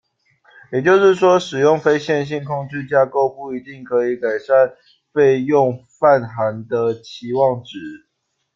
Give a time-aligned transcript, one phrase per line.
[0.71, 4.73] 也就是说「使用非线性控制架构不一定可以改善
[5.13, 7.77] 费用泛函的期望值」。